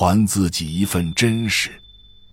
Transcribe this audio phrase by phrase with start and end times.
[0.00, 1.70] 还自己一份真实。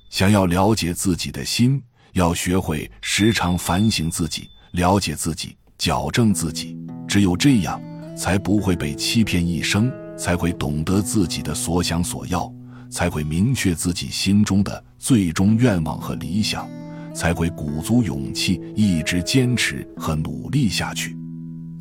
[0.09, 6.77] 想要了解自己的心，要学会时常反省自己，了解自己，矫正自己。
[7.09, 7.81] 只有这样，
[8.15, 12.49] 才不会被欺骗一生，才会懂得自己的所想所要，
[12.89, 16.69] 才会明确自己心中的最终愿望和理想，
[17.13, 21.17] 才会鼓足勇气一直坚持和努力下去，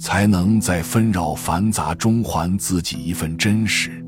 [0.00, 4.05] 才能在纷扰繁杂中还自己一份真实。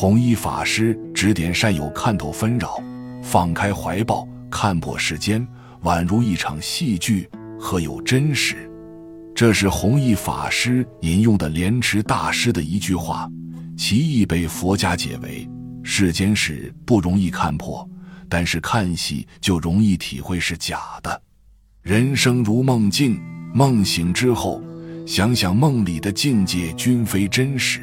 [0.00, 2.80] 弘一法师指点善友看透纷扰。
[3.20, 5.44] 放开怀抱，看破世间，
[5.82, 8.70] 宛如一场戏剧，何有真实？
[9.34, 13.28] 这是弘一法师引用的莲池大师的一句话，
[13.76, 15.50] 其意被佛家解为：
[15.82, 17.84] 世间事不容易看破，
[18.28, 21.20] 但是看戏就容易体会是假的。
[21.82, 23.20] 人生如梦境，
[23.52, 24.62] 梦醒之后，
[25.04, 27.80] 想想梦里的境界均非真实。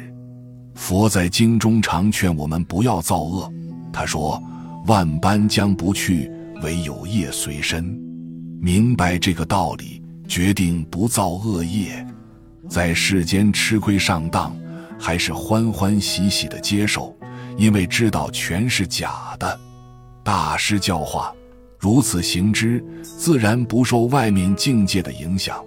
[0.76, 3.52] 佛在经中常劝我们不要造恶，
[3.92, 4.40] 他说。
[4.86, 6.30] 万般将不去，
[6.62, 7.82] 唯有业随身。
[8.60, 12.06] 明白这个道理，决定不造恶业，
[12.68, 14.56] 在世间吃亏上当，
[14.96, 17.12] 还是欢欢喜喜的接受，
[17.56, 19.58] 因为知道全是假的。
[20.22, 21.34] 大师教化，
[21.80, 25.60] 如此行之，自然不受外面境界的影响。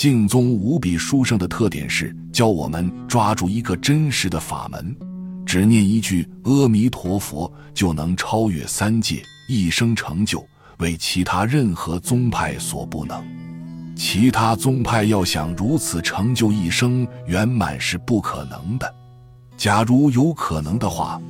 [0.00, 4.96] 净宗无比殊胜的特点是教我们抓住一个真实的法门。
[5.44, 10.42] 只念一句阿弥陀佛，就能超越三界，一生成就，
[10.78, 13.22] 为其他任何宗派所不能。
[13.94, 18.94] 其他宗派要想如此成就一生圆满是不可能的。
[19.58, 21.20] 假如有可能的话，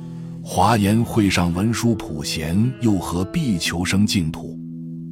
[0.41, 4.57] 华严会上文殊普贤又何必求生净土？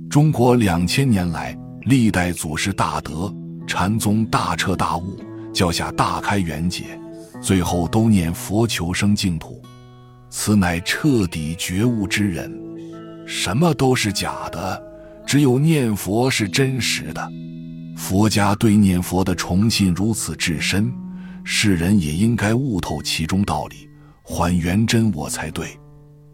[0.09, 3.29] 中国两千年来，历代祖师大德，
[3.69, 5.15] 禅宗大彻大悟，
[5.53, 6.99] 教下大开圆解。
[7.39, 9.61] 最后都念佛求生净土，
[10.27, 12.51] 此乃彻底觉悟之人。
[13.27, 14.83] 什么都是假的，
[15.23, 17.31] 只有念佛是真实的。
[17.95, 20.91] 佛家对念佛的崇信如此至深，
[21.43, 23.87] 世人也应该悟透其中道理，
[24.23, 25.79] 还原真我才对。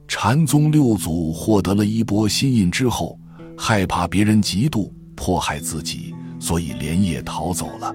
[0.07, 3.19] 禅宗六祖获得了一波新印之后，
[3.57, 6.14] 害怕别人嫉妒迫害自己，
[6.45, 7.91] 所以连夜逃走了。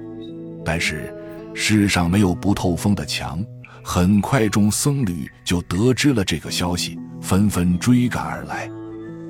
[0.65, 1.15] 但是。
[1.53, 3.45] 世上没有不透风的墙，
[3.83, 8.71] 很快众僧侣就得知了这个消息，纷纷追赶而来。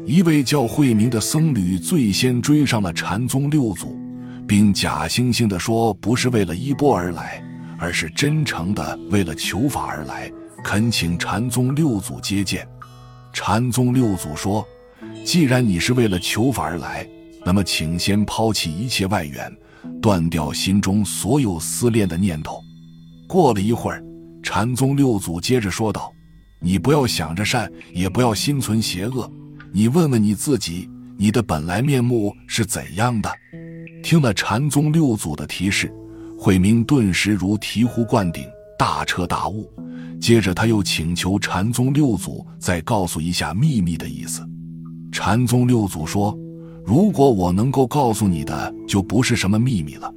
[0.04, 3.98] 一位叫慧明的僧侣最先追上了禅宗六祖，
[4.46, 7.42] 并假惺惺地说：“不是为了衣钵而来，
[7.78, 10.30] 而是真诚的为了求法而来，
[10.62, 12.68] 恳请禅宗六祖接见。”
[13.32, 14.62] 禅宗六祖说
[15.24, 17.08] ：“既然你是为了求法而来，
[17.44, 19.50] 那么请先抛弃一切外援。”
[20.02, 22.62] 断掉心中所有思念的念头。
[23.26, 24.02] 过了一会儿，
[24.42, 26.12] 禅宗六祖接着说道
[26.60, 29.30] ：“你不要想着善，也不要心存邪恶。
[29.72, 33.30] 你问问你自己，你的本来面目是怎样的？”
[34.02, 35.90] 听了禅宗六祖的提示，
[36.38, 38.44] 慧明顿时如醍醐灌顶，
[38.78, 39.70] 大彻大悟。
[40.20, 44.46] 接着他又请求禅宗六祖再告诉一下秘密的意思。
[45.10, 46.38] 禅宗六祖说。
[46.84, 50.12] 如果我能够告诉你的，就不是什么秘密了。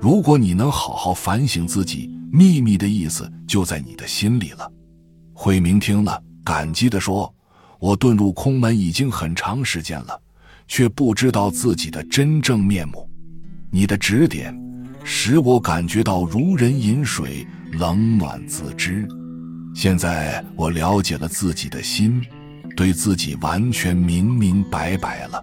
[0.00, 4.70] 如果你能好好反省自己，秘密的意思就在你的心里了。
[5.32, 7.32] 慧明听了，感激地说
[7.80, 10.20] ：“我遁入空门已经很长时间了，
[10.66, 13.08] 却不知道自己的真正面目。
[13.70, 14.54] 你的指点，
[15.04, 19.08] 使我感觉到如人饮水，冷暖自知。
[19.74, 22.20] 现在我了解了自己的心，
[22.76, 25.42] 对自己完全明明白白了。”